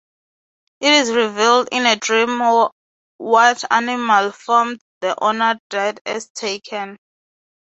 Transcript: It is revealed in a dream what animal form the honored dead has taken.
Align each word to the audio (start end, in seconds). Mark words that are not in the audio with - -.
It 0.79 0.91
is 0.93 1.11
revealed 1.11 1.69
in 1.71 1.85
a 1.85 1.95
dream 1.95 2.39
what 3.19 3.63
animal 3.69 4.31
form 4.31 4.79
the 4.99 5.15
honored 5.21 5.59
dead 5.69 5.99
has 6.07 6.27
taken. 6.31 6.97